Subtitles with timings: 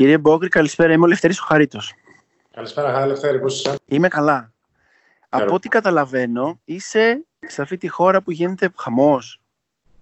[0.00, 0.92] Κύριε Μπόκρη, καλησπέρα.
[0.92, 1.94] Είμαι ο Λευτέρης ο Χαρίτος.
[2.50, 3.40] Καλησπέρα, Χάρη Λευτέρη.
[3.40, 4.52] Πώς είσαι; Είμαι καλά.
[5.28, 9.40] Από ό,τι καταλαβαίνω, είσαι σε αυτή τη χώρα που γίνεται χαμός.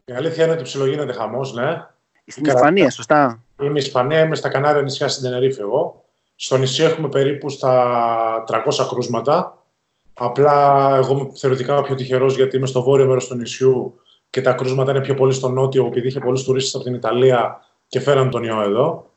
[0.05, 1.87] Η αλήθεια είναι ότι ψιλογίνεται χαμός, ναι.
[2.27, 3.43] Στην Ισπανία, σωστά.
[3.63, 6.05] Είμαι Ισπανία, είμαι στα Κανάρια νησιά στην Τενερίφη εγώ.
[6.37, 9.63] Στο νησί έχουμε περίπου στα 300 κρούσματα.
[10.15, 14.53] Απλά εγώ είμαι θεωρητικά πιο τυχερός γιατί είμαι στο βόρειο μέρος του νησιού και τα
[14.53, 18.31] κρούσματα είναι πιο πολύ στο νότιο επειδή είχε πολλούς τουρίστες από την Ιταλία και φέραν
[18.31, 19.08] τον ιό εδώ.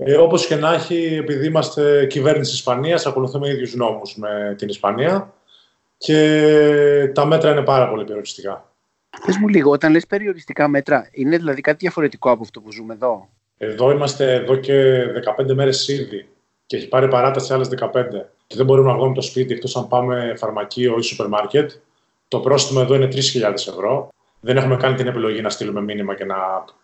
[0.00, 5.32] Ε, Όπως και να έχει, επειδή είμαστε κυβέρνηση Ισπανίας, ακολουθούμε ίδιους νόμους με την Ισπανία
[5.98, 8.72] και τα μέτρα είναι πάρα πολύ περιοριστικά.
[9.26, 12.94] Πες μου λίγο, όταν λες περιοριστικά μέτρα, είναι δηλαδή κάτι διαφορετικό από αυτό που ζούμε
[12.94, 15.04] εδώ; Εδώ είμαστε εδώ και
[15.38, 16.28] 15 μέρες ήδη
[16.66, 17.90] και έχει πάρει παράταση άλλες 15.
[18.46, 21.70] Και δεν μπορούμε να βγούμε το σπίτι εκτός αν πάμε φαρμακείο ή σούπερ μάρκετ.
[22.28, 24.08] Το πρόστιμο εδώ είναι 3.000 ευρώ.
[24.40, 26.36] Δεν έχουμε κάνει την επιλογή να στείλουμε μήνυμα και να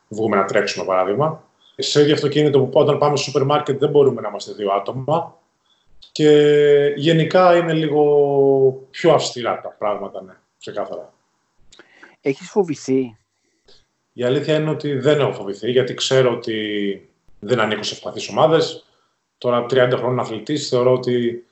[0.08, 1.42] βγούμε να τρέξουμε, παράδειγμα
[1.76, 5.38] σε ίδιο αυτοκίνητο που όταν πάμε στο σούπερ μάρκετ δεν μπορούμε να είμαστε δύο άτομα.
[6.12, 8.02] Και γενικά είναι λίγο
[8.90, 11.12] πιο αυστηρά τα πράγματα, ναι, ξεκάθαρα.
[12.20, 13.16] Έχεις φοβηθεί;
[14.12, 17.08] Η αλήθεια είναι ότι δεν έχω φοβηθεί, γιατί ξέρω ότι
[17.40, 18.84] δεν ανήκω σε ευπαθείς ομάδες.
[19.38, 21.46] Τώρα 30 χρόνων αθλητής, θεωρώ ότι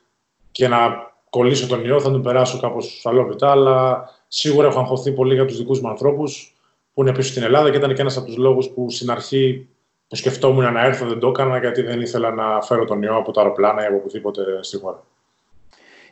[0.53, 5.35] και να κολλήσω τον ιό θα τον περάσω κάπως αλόβητα, αλλά σίγουρα έχω αγχωθεί πολύ
[5.35, 6.57] για τους δικούς μου ανθρώπους
[6.95, 9.69] που είναι πίσω στην Ελλάδα και ήταν και ένας από τους λόγους που στην αρχή
[10.13, 13.33] που σκεφτόμουν να έρθω, δεν το έκανα γιατί δεν ήθελα να φέρω τον ιό από
[13.33, 15.03] τα αεροπλάνα ή από οπουδήποτε στη χώρα.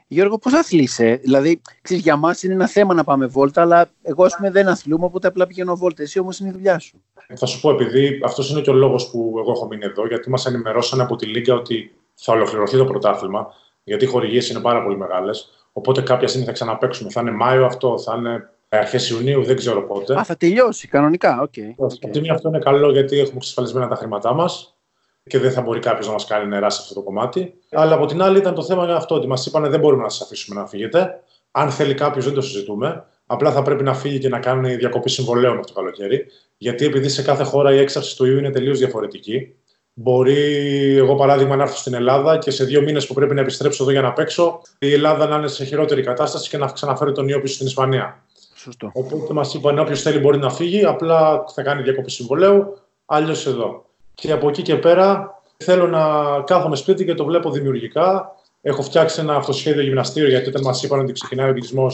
[0.07, 4.24] Γιώργο, πώς αθλείσαι, Δηλαδή, ξέρεις, για μας είναι ένα θέμα να πάμε βόλτα, αλλά εγώ
[4.24, 6.02] ας πούμε, δεν αθλούμαι, οπότε απλά πηγαίνω βόλτα.
[6.02, 7.02] Εσύ όμως είναι η δουλειά σου.
[7.36, 10.30] Θα σου πω, επειδή αυτός είναι και ο λόγος που εγώ έχω μείνει εδώ, γιατί
[10.30, 13.55] μας ενημερώσαν από τη Λίγκα ότι θα ολοκληρωθεί το πρωτάθλημα,
[13.85, 15.67] γιατί οι χορηγίες είναι πάρα πολύ μεγάλες.
[15.73, 17.11] Οπότε κάποια στιγμή θα ξαναπέξουμε.
[17.11, 20.19] Θα είναι Μάιο αυτό, θα είναι αρχές Ιουνίου, δεν ξέρω πότε.
[20.19, 21.48] Α, θα τελειώσει κανονικά.
[21.51, 21.86] Okay.
[21.86, 22.29] Okay.
[22.33, 24.75] αυτό είναι καλό γιατί έχουμε εξασφαλισμένα τα χρήματά μας
[25.23, 27.55] και δεν θα μπορεί κάποιος να μας κάνει νερά σε αυτό το κομμάτι.
[27.70, 30.20] Αλλά από την άλλη ήταν το θέμα αυτό ότι μας είπαν δεν μπορούμε να σας
[30.20, 31.20] αφήσουμε να φύγετε.
[31.51, 33.05] Αν θέλει κάποιος, δεν το συζητούμε.
[33.27, 36.27] Απλά θα πρέπει να φύγει και να κάνει διακοπή συμβολέων αυτό το καλοκαίρι.
[36.57, 39.55] Γιατί επειδή σε κάθε χώρα η έξαρση του ιού είναι τελείως διαφορετική.
[39.95, 40.36] Μπορεί,
[40.97, 43.92] εγώ παράδειγμα, να έρθω στην Ελλάδα και σε δύο μήνες που πρέπει να επιστρέψω εδώ
[43.92, 47.41] για να παίξω, η Ελλάδα να είναι σε χειρότερη κατάσταση και να ξαναφέρει τον ιό
[47.41, 48.25] πίσω στην Ισπανία.
[48.63, 48.91] Σωστό.
[48.95, 53.85] Οπότε μας είπαν όποιος θέλει μπορεί να φύγει, απλά θα κάνει διακοπή συμβολέου, αλλιώς εδώ.
[54.15, 56.03] Και από εκεί και πέρα θέλω να
[56.41, 58.35] κάθομαι σπίτι και το βλέπω δημιουργικά.
[58.63, 61.87] Έχω φτιάξει ένα αυτοσχέδιο γυμναστήριο γιατί όταν μας είπαν ότι ξεκινάει ο γυμνασμό,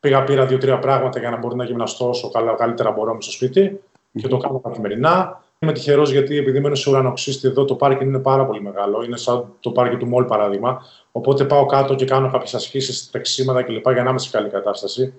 [0.00, 3.80] πήγα πήρα δύο-τρία πράγματα για να μπορώ να γυμναστώ όσο καλύτερα μπορώ στο σπίτι
[4.12, 5.42] και το κάνω καθημερινά.
[5.58, 9.02] Είμαι τυχερός γιατί επειδή μένω σε ουρανοξύστη εδώ το πάρκινγκ είναι πάρα πολύ μεγάλο.
[9.02, 10.82] Είναι σαν το πάρκινγκ του Μολ παράδειγμα.
[11.12, 13.90] Οπότε πάω κάτω και κάνω κάποιες ασκήσεις, τρεξίματα κλπ.
[13.90, 15.14] για να είμαι σε καλή κατάσταση.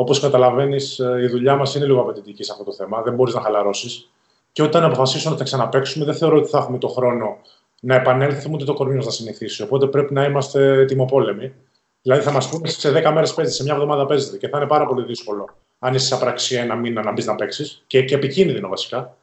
[0.00, 3.02] Όπως καταλαβαίνεις, ε, η δουλειά μας είναι λίγο απαιτητική σε αυτό το θέμα.
[3.02, 4.10] Δεν μπορείς να χαλαρώσεις.
[4.52, 7.36] Και όταν αποφασίσουμε να τα ξαναπέξουμε, δεν θεωρώ ότι θα έχουμε το χρόνο
[7.80, 9.62] να επανέλθουμε ούτε το κορμί μας να συνηθίσει.
[9.62, 11.52] Οπότε πρέπει να είμαστε τιμοπόλεμοι.
[12.02, 14.66] Δηλαδή, θα μας πούνε σε 10 μέρες παίζετε, σε μια εβδομάδα παίζετε και θα είναι
[14.66, 15.48] πάρα πολύ δύσκολο
[15.78, 19.16] αν είσαι σε απραξία ένα μήνα να μπεις να παίξεις και, και επικίνδυνο βασικά.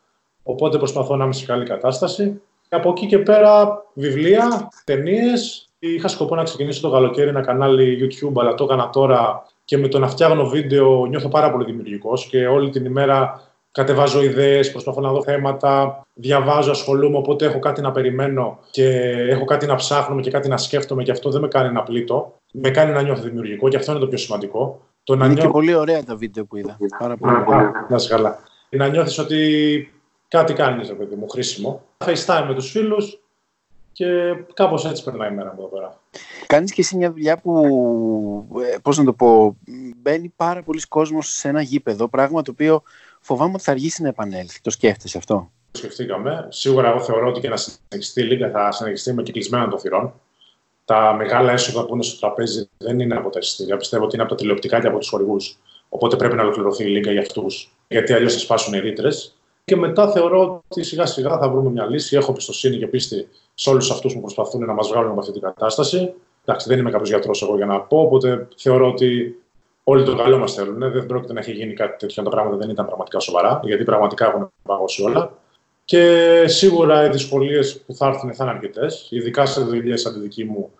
[0.43, 2.41] Οπότε προσπαθώ να είμαι σε καλή κατάσταση.
[2.69, 5.69] Από εκεί και πέρα, βιβλία, ταινίες.
[5.79, 9.87] Είχα σκοπό να ξεκινήσω το καλοκαίρι ένα κανάλι YouTube, αλλά το έκανα τώρα και με
[9.87, 15.01] το να φτιάχνω βίντεο νιώθω πάρα πολύ δημιουργικός και όλη την ημέρα κατεβάζω ιδέες, προσπαθώ
[15.01, 17.17] να δω θέματα, διαβάζω, ασχολούμαι.
[17.17, 21.11] Οπότε έχω κάτι να περιμένω και έχω κάτι να ψάχνω και κάτι να σκέφτομαι και
[21.11, 22.33] αυτό δεν με κάνει να πλήττω.
[22.51, 24.81] Με κάνει να νιώθω δημιουργικό και αυτό είναι το πιο σημαντικό.
[25.03, 26.77] Το να είναι και πολύ ωραία τα βίντεο που είδα.
[26.99, 27.33] Πάρα πολύ.
[27.89, 28.39] Να είσαι καλά.
[28.69, 29.91] Να νιώθεις ότι
[30.27, 31.81] κάτι κάνεις, παιδί μου, χρήσιμο.
[32.05, 33.19] FaceTime με τους φίλους,
[33.95, 35.99] και κάπως έτσι περνάει η μέρα μου εδώ πέρα.
[36.47, 39.57] Κάνεις και εσύ μια δουλειά που, ε, πώς να το πω,
[39.95, 42.81] μπαίνει πάρα πολλοί κόσμος σε ένα γήπεδο, πράγμα το οποίο
[43.19, 44.61] φοβάμαι ότι θα αργήσει να επανέλθει.
[44.61, 46.47] Το σκέφτεσαι αυτό; Το σκεφτήκαμε.
[46.49, 50.13] Σίγουρα εγώ θεωρώ ότι και να συνεχιστεί η Λίγκα θα συνεχιστεί με κυκλισμένα των θυρών.
[50.85, 53.77] Τα μεγάλα έσοδα που είναι στο τραπέζι δεν είναι από τα εισιτήρια.
[53.77, 55.57] Πιστεύω ότι είναι από τα τηλεοπτικά και από τους χορηγούς.
[55.89, 57.75] Οπότε πρέπει να ολοκληρωθεί η Λίγκα για αυτούς.
[57.87, 59.34] Γιατί αλλιώς θα σπάσουν οι ρήτρες.
[59.65, 62.15] Και μετά θεωρώ ότι σιγά σιγά θα βρούμε μια λύση.
[62.15, 65.41] Έχω πιστοσύνη και πίστη σε όλους αυτούς που προσπαθούν να μας βγάλουν από αυτή την
[65.41, 66.13] κατάσταση.
[66.45, 69.39] Εντάξει, δεν είμαι κάποιος γιατρός εγώ για να πω, οπότε θεωρώ ότι
[69.83, 70.91] όλοι το καλό μας θέλουν.
[70.91, 73.83] Δεν πρόκειται να έχει γίνει κάτι τέτοιο αν τα πράγματα δεν ήταν πραγματικά σοβαρά, γιατί
[73.83, 75.31] πραγματικά έχουν παγώσει όλα.
[75.85, 80.19] Και σίγουρα οι δυσκολίες που θα έρθουν θα είναι αρκετές, ειδικά σε δουλειές σαν τη
[80.19, 80.71] δική μου,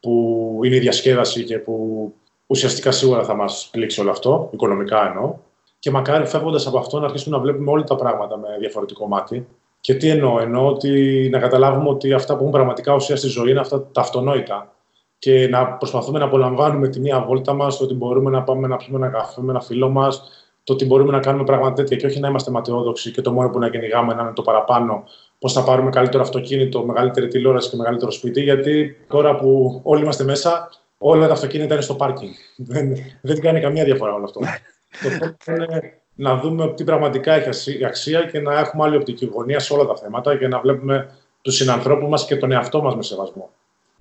[0.00, 2.14] που είναι η διασκέδαση και που
[2.46, 5.36] ουσιαστικά σίγουρα θα μας πλήξει όλο αυτό, οικονομικά εννοώ.
[5.84, 9.46] Και μακάρι φεύγοντας από αυτό να αρχίσουμε να βλέπουμε όλα τα πράγματα με διαφορετικό μάτι.
[9.80, 13.50] Και τι εννοώ, εννοώ ότι να καταλάβουμε ότι αυτά που έχουν πραγματικά ουσία στη ζωή
[13.50, 14.72] είναι αυτά τα αυτονόητα.
[15.18, 18.76] Και να προσπαθούμε να απολαμβάνουμε τη μία βόλτα μας, το ότι μπορούμε να πάμε να
[18.76, 20.22] πιούμε ένα καφέ με ένα φίλο μας,
[20.64, 23.50] το ότι μπορούμε να κάνουμε πράγματα τέτοια και όχι να είμαστε ματαιόδοξοι και το μόνο
[23.50, 25.04] που να κυνηγάμε να είναι το παραπάνω.
[25.38, 28.42] Πώς θα πάρουμε καλύτερο αυτοκίνητο, μεγαλύτερη τηλεόραση και μεγαλύτερο σπίτι.
[28.42, 32.32] Γιατί τώρα που όλοι είμαστε μέσα, όλα τα αυτοκίνητα είναι στο πάρκινγκ.
[32.56, 34.40] Δεν, δεν κάνει καμία διαφορά όλο αυτό.
[35.44, 39.72] το είναι να δούμε τι πραγματικά έχει αξία και να έχουμε άλλη οπτική γωνία σε
[39.72, 41.10] όλα τα θέματα και να βλέπουμε
[41.42, 43.50] τους συνανθρώπους μας και τον εαυτό μας με σεβασμό.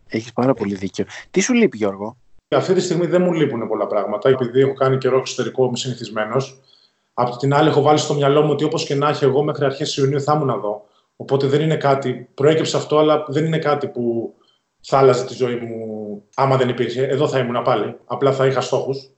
[0.08, 1.06] Έχεις πάρα πολύ δίκιο.
[1.32, 2.18] Τι σου λείπει, Γιώργο;
[2.48, 6.60] Αυτή τη στιγμή δεν μου λείπουν πολλά πράγματα, επειδή έχω κάνει καιρό εξωτερικό, είμαι συνηθισμένος.
[7.14, 9.66] Απ' την άλλη, έχω βάλει στο μυαλό μου ότι όπως και να έχει, εγώ μέχρι
[9.66, 10.86] αρχές Ιουνίου θα ήμουν εδώ.
[11.16, 12.30] Οπότε δεν είναι κάτι.
[12.34, 14.34] Προέκυψε αυτό, αλλά δεν είναι κάτι που
[14.82, 17.04] θα άλλαζε τη ζωή μου άμα δεν υπήρχε.
[17.04, 17.96] Εδώ θα ήμουν πάλι.
[18.06, 19.10] Απλά θα είχα στόχους.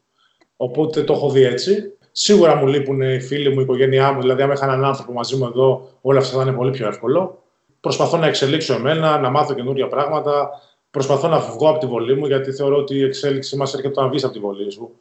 [0.57, 1.91] Οπότε το έχω δει έτσι.
[2.11, 4.21] Σίγουρα μου λείπουν οι φίλοι μου, η οικογένειά μου.
[4.21, 7.43] Δηλαδή, αν είχα έναν άνθρωπο μαζί μου εδώ, όλα αυτά θα είναι πολύ πιο εύκολο.
[7.79, 10.49] Προσπαθώ να εξελίξω εμένα, να μάθω καινούργια πράγματα.
[10.91, 14.07] Προσπαθώ να βγω από τη βολή μου, γιατί θεωρώ ότι η εξέλιξη μας έρχεται να
[14.07, 14.91] βγει από τη βολή σου.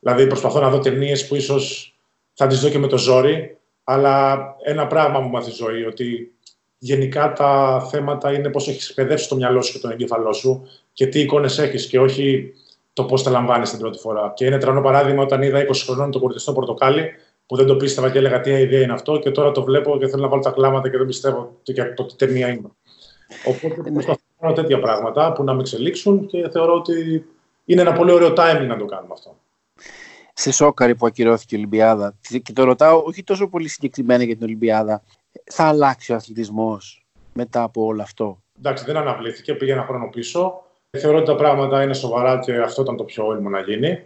[0.00, 1.94] Δηλαδή, προσπαθώ να δω ταινίες που ίσως
[2.32, 3.56] θα τις δω και με το ζόρι.
[3.84, 6.32] Αλλά ένα πράγμα μου μάθει η ζωή, ότι
[6.78, 11.06] γενικά τα θέματα είναι πώς έχεις εκπαιδεύσει το μυαλό σου και τον εγκέφαλό σου και
[11.06, 12.52] τι εικόνες έχεις και όχι
[12.98, 14.32] το πώς τα λαμβάνεις την πρώτη φορά.
[14.36, 17.10] Και είναι τρανό παράδειγμα όταν είδα 20 χρονών το κουρτιστό πορτοκάλι
[17.46, 20.06] που δεν το πίστευα και έλεγα τι ιδέα είναι αυτό και τώρα το βλέπω και
[20.08, 22.70] θέλω να βάλω τα κλάματα και δεν πιστεύω το, το τι ταινία είναι.
[23.46, 27.24] Οπότε ε, προσπαθώ να κάνω τέτοια πράγματα που να με εξελίξουν και θεωρώ ότι
[27.64, 29.36] είναι ένα πολύ ωραίο timing να το κάνουμε αυτό.
[30.34, 32.14] Σε σόκαρη που ακυρώθηκε η Ολυμπιάδα.
[32.42, 35.02] Και το ρωτάω όχι τόσο πολύ συγκεκριμένα για την Ολυμπιάδα.
[35.44, 40.62] Θα αλλάξει ο αθλητισμός μετά από όλο αυτό; Εντάξει, δεν αναβλήθηκε, πήγε ένα χρόνο πίσω.
[40.90, 44.02] Θεωρώ ότι τα πράγματα είναι σοβαρά και αυτό ήταν το πιο όριμο να γίνει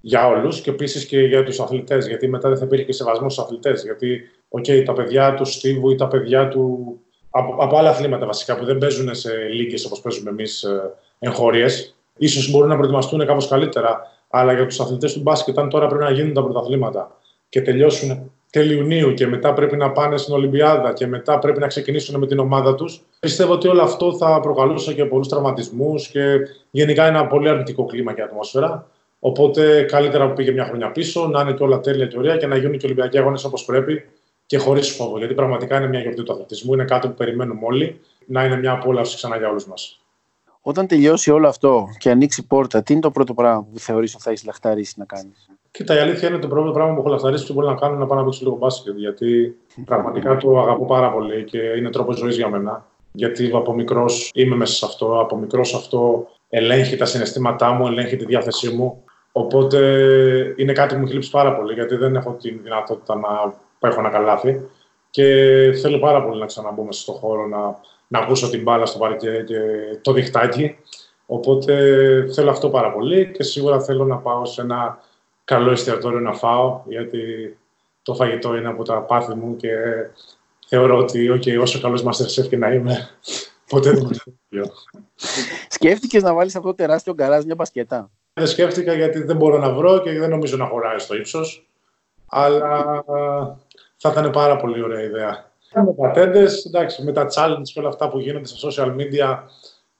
[0.00, 2.06] για όλους και επίσης και για τους αθλητές.
[2.06, 3.82] Γιατί μετά δεν θα υπήρχε και σεβασμός στους αθλητές.
[3.82, 6.94] Γιατί, OK, τα παιδιά τους Στίβου ή τα παιδιά του.
[7.30, 11.96] Από, από άλλα αθλήματα βασικά που δεν παίζουν σε λίγες όπως παίζουμε εμείς ε, εγχώριες,
[12.16, 14.00] ίσως μπορούν να προετοιμαστούν κάπως καλύτερα.
[14.28, 17.18] Αλλά για τους αθλητές του μπάσκετ, αν τώρα πρέπει να γίνουν τα πρωταθλήματα
[17.48, 21.66] και τελειώσουν τέλη Ιουνίου και μετά πρέπει να πάνε στην Ολυμπιάδα και μετά πρέπει να
[21.66, 23.02] ξεκινήσουν με την ομάδα τους.
[23.20, 26.38] Πιστεύω ότι όλο αυτό θα προκαλούσε και πολλούς τραυματισμούς και
[26.70, 28.86] γενικά ένα πολύ αρνητικό κλίμα και ατμόσφαιρα.
[29.18, 32.46] Οπότε καλύτερα που πήγε μια χρονιά πίσω, να είναι και όλα τέλεια και ωραία και
[32.46, 34.04] να γίνουν και Ολυμπιακοί αγώνες όπως πρέπει
[34.46, 35.18] και χωρίς φόβο.
[35.18, 38.72] Γιατί πραγματικά είναι μια γιορτή του αθλητισμού, είναι κάτι που περιμένουμε όλοι να είναι μια
[38.72, 40.00] απόλαυση ξανά για όλους μας.
[40.60, 44.14] Όταν τελειώσει όλο αυτό και ανοίξει η πόρτα, τι είναι το πρώτο πράγμα που θεωρείς
[44.14, 45.50] ότι θα έχεις λαχταρίσει να κάνεις;
[45.80, 47.92] Κοίτα, η αλήθεια είναι ότι το πρώτο πράγμα που έχω λαχταρίσει που μπορεί να κάνω
[47.92, 48.96] είναι να πάω να παίξω λίγο μπάσκετ.
[48.96, 52.86] Γιατί πραγματικά το αγαπώ πάρα πολύ και είναι τρόπος ζωής για μένα.
[53.12, 55.20] Γιατί από μικρός είμαι μέσα σε αυτό.
[55.20, 59.04] Από μικρός αυτό ελέγχει τα συναισθήματά μου, ελέγχει τη διάθεσή μου.
[59.32, 59.78] Οπότε
[60.56, 63.54] είναι κάτι που μου έχει πάρα πολύ, γιατί δεν έχω τη δυνατότητα να
[63.88, 64.60] έχω ένα καλάθι.
[65.10, 65.24] Και
[65.82, 69.44] θέλω πάρα πολύ να ξαναμπω μέσα στον χώρο, να, να ακούσω την μπάλα στο παρκέ
[69.46, 69.58] και
[70.02, 70.76] το διχτάκι.
[71.26, 71.74] Οπότε
[72.34, 74.98] θέλω αυτό πάρα πολύ και σίγουρα θέλω να πάω σε ένα
[75.44, 77.18] καλό εστιατόριο να φάω, γιατί
[78.02, 79.70] το φαγητό είναι από τα πάθη μου και
[80.66, 83.10] θεωρώ ότι okay, όσο καλός Masterchef και να είμαι,
[83.68, 84.34] ποτέ δεν μου
[85.68, 88.10] Σκέφτηκες να βάλεις αυτό το τεράστιο γκαράζ μια μπασκετά.
[88.32, 91.66] Δεν σκέφτηκα γιατί δεν μπορώ να βρω και δεν νομίζω να χωράει στο ύψος.
[92.26, 93.04] Αλλά
[93.96, 95.50] θα ήταν πάρα πολύ ωραία ιδέα.
[95.74, 99.38] Με πατέντες, εντάξει, με τα challenge και όλα αυτά που γίνονται στα social media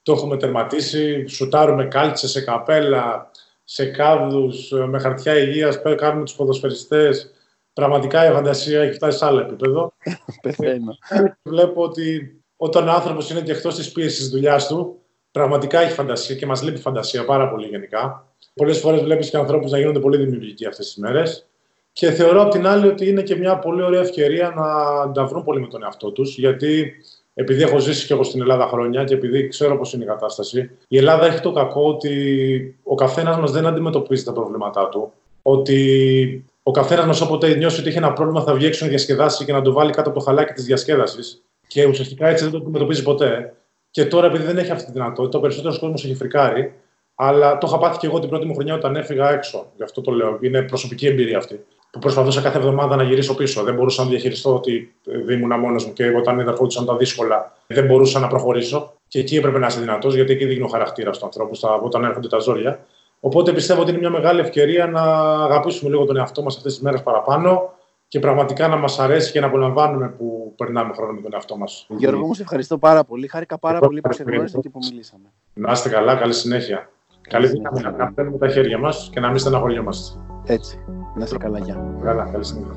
[0.02, 1.26] το έχουμε τερματίσει.
[1.26, 3.29] Σουτάρουμε κάλτσες σε καπέλα,
[3.72, 7.30] σε κάδους, με χαρτιά υγείας, κάνουμε τους ποδοσφαιριστές.
[7.72, 9.92] Πραγματικά η φαντασία έχει φτάσει σε άλλο επίπεδο.
[10.42, 10.98] Πεθαίνω.
[11.42, 15.00] Βλέπω ότι όταν ο άνθρωπος είναι και εκτός της πίεσης της δουλειάς του,
[15.30, 18.34] πραγματικά έχει φαντασία και μας λείπει φαντασία πάρα πολύ γενικά.
[18.54, 21.46] Πολλές φορές βλέπεις και ανθρώπους να γίνονται πολύ δημιουργικοί αυτές τις μέρες.
[21.92, 25.44] Και θεωρώ απ' την άλλη ότι είναι και μια πολύ ωραία ευκαιρία να τα βρουν
[25.44, 26.38] πολύ με τον εαυτό τους.
[26.38, 26.94] Γιατί
[27.40, 30.70] επειδή έχω ζήσει και εγώ στην Ελλάδα χρόνια και επειδή ξέρω πώς είναι η κατάσταση,
[30.88, 35.12] η Ελλάδα έχει το κακό ότι ο καθένας μας δεν αντιμετωπίζει τα προβλήματά του.
[35.42, 39.44] Ότι ο καθένας μας όποτε νιώσει ότι έχει ένα πρόβλημα θα βγει έξω να διασκεδάσει
[39.44, 41.42] και να το βάλει κάτω από το χαλάκι της διασκέδασης.
[41.66, 43.54] Και ουσιαστικά έτσι δεν το αντιμετωπίζει ποτέ.
[43.90, 46.72] Και τώρα, επειδή δεν έχει αυτή τη δυνατότητα, ο περισσότερος κόσμος έχει φρικάρει.
[47.14, 49.66] Αλλά το είχα πάθει και εγώ την πρώτη μου χρονιά όταν έφυγα έξω.
[49.76, 50.38] Γι' αυτό το λέω.
[50.40, 51.64] Είναι προσωπική εμπειρία αυτή.
[51.90, 53.62] Που προσπαθούσα κάθε εβδομάδα να γυρίσω πίσω.
[53.62, 54.94] Δεν μπορούσα να διαχειριστώ ότι
[55.30, 58.92] ήμουν μόνος μου και όταν είδα ερχόντουσαν τα δύσκολα, δεν μπορούσα να προχωρήσω.
[59.08, 62.28] Και εκεί έπρεπε να είσαι δυνατός, γιατί εκεί δείχνει ο χαρακτήρας του ανθρώπου όταν έρχονται
[62.28, 62.86] τα ζόρια.
[63.20, 65.02] Οπότε πιστεύω ότι είναι μια μεγάλη ευκαιρία να
[65.44, 67.72] αγαπήσουμε λίγο τον εαυτό μας αυτές τις μέρες παραπάνω,
[68.08, 71.86] και πραγματικά να μας αρέσει και να απολαμβάνουμε που περνάμε χρόνο με τον εαυτό μας.
[71.88, 73.28] Γιώργο, μου σε ευχαριστώ πάρα πολύ.
[73.28, 75.32] Χάρηκα πάρα πολύ που σε γνώρισα και που μιλήσαμε.
[75.54, 76.90] Να είστε καλά, καλή συνέχεια.
[77.30, 80.18] Καλή δύναμη να παίρνουμε τα χέρια μας και να μην στεναχωριόμαστε.
[80.44, 80.78] Έτσι.
[81.16, 81.94] Να είστε καλά, γεια.
[82.02, 82.74] Καλά, καλή συνέχεια.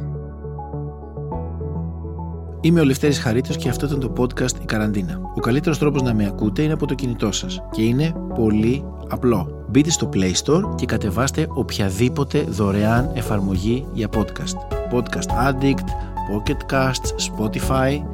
[2.61, 5.21] Είμαι ο Λευτέρης Χαρίτος και αυτό ήταν το podcast «Η Καραντίνα».
[5.35, 9.65] Ο καλύτερος τρόπος να με ακούτε είναι από το κινητό σας και είναι πολύ απλό.
[9.69, 14.75] Μπείτε στο Play Store και κατεβάστε οποιαδήποτε δωρεάν εφαρμογή για podcast.
[14.93, 15.87] Podcast Addict,
[16.31, 18.05] Pocket Casts, Spotify.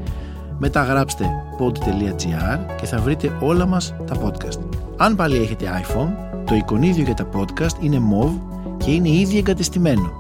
[0.58, 1.26] Μετά γράψτε
[1.60, 4.60] pod.gr και θα βρείτε όλα μας τα podcast.
[4.98, 8.40] Αν πάλι έχετε iPhone, το εικονίδιο για τα podcast είναι MOV
[8.78, 10.12] και είναι ήδη εγκατεστημένο.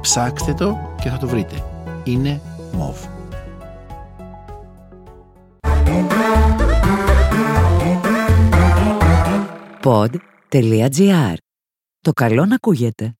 [0.00, 1.64] Ψάξτε το και θα το βρείτε.
[2.04, 2.40] Είναι
[2.72, 3.08] MOV.
[9.82, 11.34] pod.gr.
[12.00, 13.14] Το καλό να ακούγεται.